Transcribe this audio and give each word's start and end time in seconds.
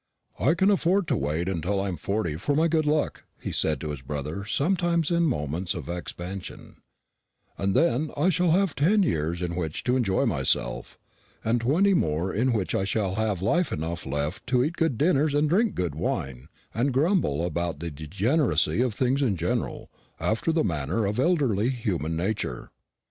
"I 0.39 0.55
can 0.55 0.71
afford 0.71 1.07
to 1.09 1.15
wait 1.15 1.47
till 1.61 1.79
I'm 1.79 1.95
forty 1.95 2.35
for 2.35 2.55
my 2.55 2.67
good 2.67 2.87
luck," 2.87 3.23
he 3.39 3.51
said 3.51 3.79
to 3.81 3.91
his 3.91 4.01
brother 4.01 4.45
sometimes 4.45 5.11
in 5.11 5.25
moments 5.27 5.75
of 5.75 5.87
expansion; 5.89 6.77
"and 7.55 7.75
then 7.75 8.09
I 8.17 8.29
shall 8.29 8.49
have 8.49 8.73
ten 8.73 9.03
years 9.03 9.43
in 9.43 9.55
which 9.55 9.83
to 9.83 9.95
enjoy 9.95 10.25
myself, 10.25 10.97
and 11.45 11.61
twenty 11.61 11.93
more 11.93 12.33
in 12.33 12.51
which 12.51 12.73
I 12.73 12.83
shall 12.83 13.13
have 13.13 13.43
life 13.43 13.71
enough 13.71 14.07
left 14.07 14.47
to 14.47 14.63
eat 14.63 14.73
good 14.75 14.97
dinners 14.97 15.35
and 15.35 15.47
drink 15.47 15.75
good 15.75 15.93
wine, 15.93 16.47
and 16.73 16.91
grumble 16.93 17.45
about 17.45 17.79
the 17.79 17.91
degeneracy 17.91 18.81
of 18.81 18.95
things 18.95 19.21
in 19.21 19.35
general, 19.37 19.91
after 20.19 20.51
the 20.51 20.63
manner 20.63 21.05
of 21.05 21.19
elderly 21.19 21.69
human 21.69 22.15
nature." 22.15 22.71